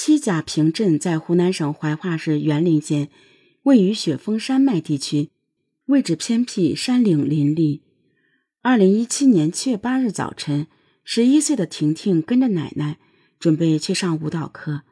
[0.00, 3.10] 七甲坪镇在湖南省怀化市沅陵县，
[3.64, 5.30] 位于雪峰山脉地区，
[5.86, 7.82] 位置偏僻，山岭林立。
[8.62, 10.68] 二零一七年七月八日早晨，
[11.02, 12.98] 十一岁的婷婷跟着奶奶
[13.40, 14.82] 准备去上舞蹈课。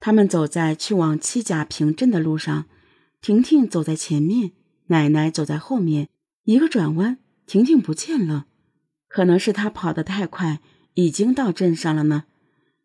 [0.00, 2.64] 他们走在去往七甲坪镇的路上，
[3.20, 4.52] 婷婷走在前面，
[4.86, 6.08] 奶奶走在后面。
[6.44, 8.46] 一个转弯，婷婷不见了，
[9.08, 10.62] 可能是她跑得太快，
[10.94, 12.24] 已经到镇上了呢。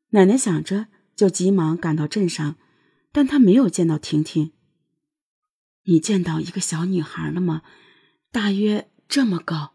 [0.09, 2.56] 奶奶想着，就急忙赶到镇上，
[3.11, 4.51] 但他没有见到婷婷。
[5.86, 7.61] 你见到一个小女孩了吗？
[8.32, 9.74] 大约这么高。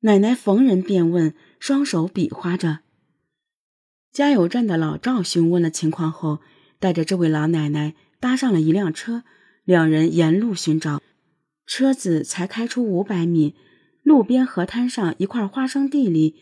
[0.00, 2.80] 奶奶逢人便问，双手比划着。
[4.12, 6.40] 加油站的老赵询问了情况后，
[6.78, 9.22] 带着这位老奶奶搭上了一辆车，
[9.64, 11.00] 两人沿路寻找。
[11.66, 13.54] 车子才开出五百米，
[14.02, 16.34] 路边河滩上一块花生地里，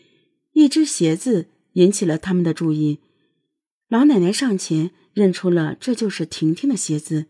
[0.53, 2.99] 一只鞋子引起了他们的注意。
[3.89, 7.25] 老奶奶上前认出了这就是婷婷的鞋子。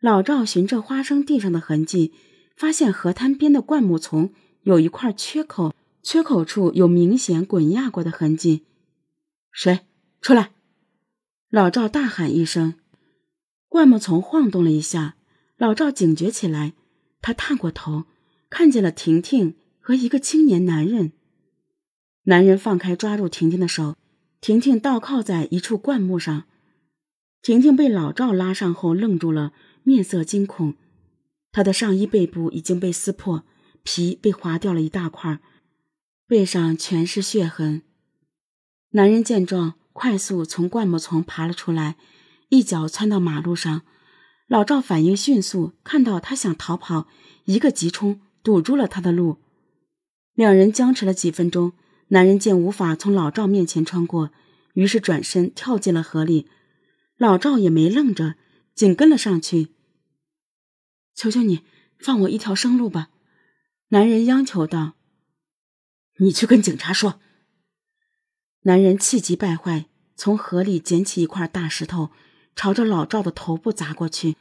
[0.00, 2.12] 老赵循着花生地上的痕迹，
[2.56, 4.32] 发现河滩边的灌木丛。
[4.62, 8.64] 有一块缺口，缺口处有明显滚压过的痕迹。
[9.52, 9.80] 谁
[10.20, 10.52] 出来？
[11.50, 12.74] 老赵大喊一声，
[13.68, 15.16] 灌木丛晃动了一下，
[15.56, 16.74] 老赵警觉起来。
[17.22, 18.04] 他探过头，
[18.50, 21.12] 看见了婷婷和一个青年男人。
[22.24, 23.96] 男人放开抓住婷婷的手，
[24.40, 26.44] 婷婷倒靠在一处灌木上。
[27.42, 30.74] 婷婷被老赵拉上后愣住了，面色惊恐。
[31.52, 33.44] 她的上衣背部已经被撕破。
[33.88, 35.38] 皮被划掉了一大块，
[36.26, 37.82] 背上全是血痕。
[38.90, 41.96] 男人见状，快速从灌木丛爬了出来，
[42.48, 43.82] 一脚窜到马路上。
[44.48, 47.06] 老赵反应迅速，看到他想逃跑，
[47.44, 49.36] 一个急冲堵住了他的路。
[50.34, 51.72] 两人僵持了几分钟，
[52.08, 54.30] 男人见无法从老赵面前穿过，
[54.74, 56.48] 于是转身跳进了河里。
[57.16, 58.34] 老赵也没愣着，
[58.74, 59.68] 紧跟了上去。
[61.14, 61.62] 求求你，
[61.98, 63.08] 放我一条生路吧！
[63.88, 64.94] 男人央求道
[66.20, 67.20] ：“你去跟警察说。”
[68.62, 72.10] 男人气急败坏，从河里捡起一块大石头，
[72.54, 74.36] 朝着老赵的头部砸过去。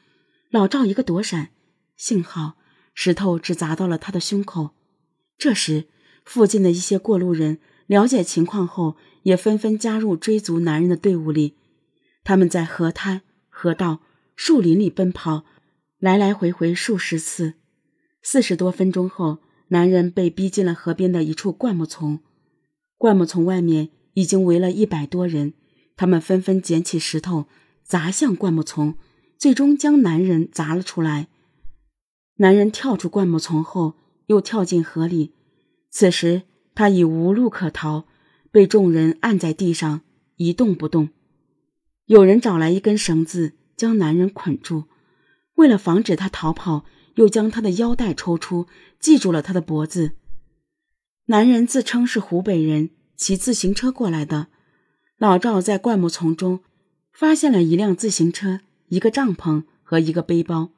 [0.49, 1.51] 老赵一个躲闪，
[1.95, 2.57] 幸好
[2.93, 4.71] 石头只砸到了他的胸口。
[5.37, 5.87] 这时，
[6.25, 11.55] 附近的一些过路人了解情况后，也纷纷加入追逐男人的队伍里。
[12.23, 14.01] 他们在河滩、河道、
[14.35, 15.45] 树林里奔跑，
[15.99, 17.53] 来来回回数十次。
[18.23, 19.37] 四十多分钟后，
[19.67, 22.19] 男人被逼进了河边的一处灌木丛。
[22.97, 25.53] 灌木丛外面已经围了一百多人，
[25.95, 27.45] 他们纷纷捡起石头
[27.83, 28.95] 砸向灌木丛，
[29.37, 31.27] 最终将男人砸了出来。
[32.37, 33.93] 男人跳出灌木丛后，
[34.25, 35.34] 又跳进河里。
[35.95, 36.41] 此时
[36.73, 38.05] 他已无路可逃，
[38.51, 40.01] 被众人按在地上
[40.35, 41.07] 一动不动。
[42.05, 44.83] 有人找来一根绳子，将男人捆住，
[45.53, 46.83] 为了防止他逃跑。
[47.15, 48.67] 又将他的腰带抽出，
[48.99, 50.11] 系住了他的脖子。
[51.27, 54.47] 男人自称是湖北人，骑自行车过来的。
[55.17, 56.59] 老赵在灌木丛中
[57.13, 60.71] 发现了一辆自行车、一个帐篷和一个背包，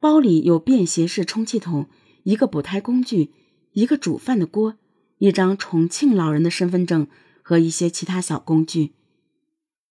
[0.00, 1.86] 包里有便携式充气筒、
[2.24, 3.30] 一个补胎工具、
[3.72, 4.76] 一个煮饭的锅、
[5.18, 7.06] 一张重庆老人的身份证
[7.42, 8.92] 和一些其他小工具。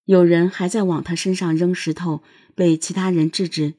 [0.05, 2.21] 有人还在往他身上扔石头，
[2.55, 3.73] 被其他人制止。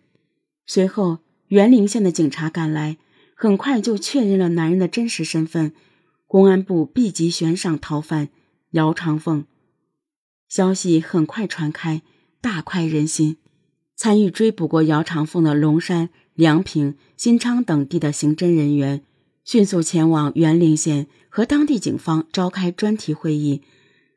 [0.66, 1.18] 随后。
[1.50, 2.98] 沅陵县的警察赶来，
[3.34, 5.72] 很快就确认了男人的真实身份。
[6.26, 8.28] 公安部立即悬赏逃犯
[8.72, 9.46] 姚长凤。
[10.46, 12.02] 消息很快传开，
[12.42, 13.38] 大快人心。
[13.96, 19.02] 参与追捕过姚长凤的龙山、梁平、新昌等地的刑侦人员，
[19.48, 23.62] 迅速前往沅陵县和当地警方召开专题会议，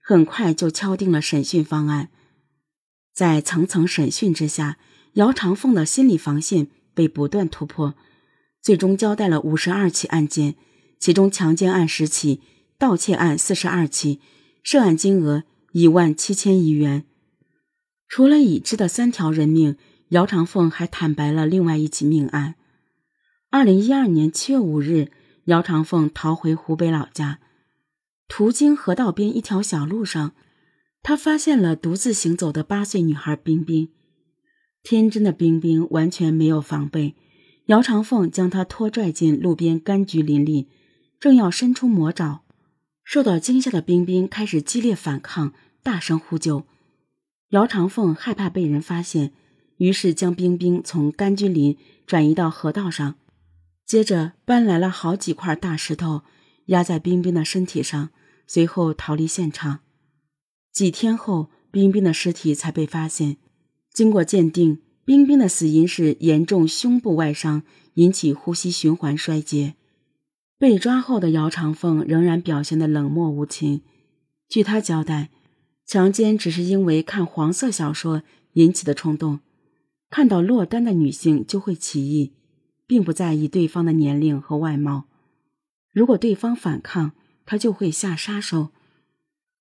[0.04, 2.10] 很快就敲定了审讯方案。
[3.14, 4.78] 在层层审讯之下，
[5.14, 6.68] 姚长凤的心理防线。
[6.94, 7.96] 被不断突破，
[8.62, 10.56] 最终交代了五十二起案件，
[11.00, 12.42] 其中强奸案十起，
[12.78, 14.20] 盗窃案四十二起，
[14.62, 17.06] 涉案金额一万七千余元。
[18.10, 19.78] 除了已知的三条人命，
[20.10, 22.56] 姚长凤还坦白了另外一起命案。
[23.50, 25.12] 二零一二年七月五日，
[25.52, 27.42] 姚长凤逃回湖北老家，
[28.30, 30.34] 途经河道边一条小路上，
[31.04, 33.90] 他发现了独自行走的八岁女孩冰冰。
[34.82, 37.16] 天真的冰冰完全没有防备，
[37.66, 40.70] 姚长凤将她拖拽进路边柑橘林里，
[41.20, 42.46] 正要伸出魔爪，
[43.04, 45.52] 受到惊吓的冰冰开始激烈反抗，
[45.84, 46.64] 大声呼救。
[47.50, 49.34] 姚长凤害怕被人发现，
[49.76, 51.78] 于是将冰冰从柑橘林
[52.08, 53.16] 转移到河道上，
[53.92, 56.22] 接着搬来了好几块大石头
[56.68, 58.12] 压在冰冰的身体上，
[58.48, 59.80] 随后逃离现场。
[60.72, 63.36] 几天后，冰冰的尸体才被发现。
[63.92, 67.64] 经过鉴定，冰冰的死因是严重胸部外伤
[67.96, 69.76] 引起呼吸循环衰竭。
[70.58, 73.82] 被抓后的姚长凤仍然表现得冷漠无情。
[74.48, 75.32] 据他交代，
[75.86, 78.24] 强奸只是因为看黄色小说
[78.54, 79.42] 引起的冲动，
[80.10, 82.32] 看到落单的女性就会起义，
[82.92, 85.06] 并不在意对方的年龄和外貌。
[85.94, 87.14] 如果对方反抗，
[87.46, 88.72] 他就会下杀手。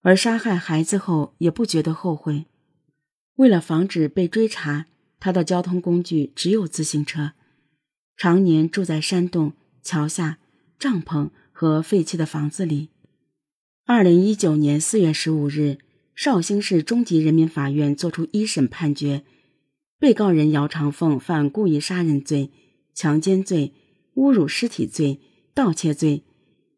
[0.00, 2.46] 而杀害孩子后也不觉得后悔。
[3.36, 4.86] 为了防止被追查，
[5.20, 7.34] 他的交通工具只有自行车，
[8.16, 10.38] 常年住在山洞、桥下、
[10.76, 12.88] 帐篷和废弃的房子里。
[13.86, 15.78] 二零一九年四月十五日，
[16.16, 19.22] 绍兴市中级人民法院作出一审判决，
[20.00, 22.50] 被告人姚长凤犯故意杀人罪、
[23.00, 23.72] 强奸罪、
[24.16, 25.20] 侮辱尸体罪、
[25.54, 26.22] 盗窃罪，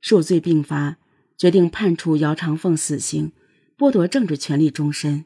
[0.00, 0.98] 数罪并罚，
[1.36, 3.32] 决定判处姚长凤死刑，
[3.76, 5.24] 剥夺政治权利终身。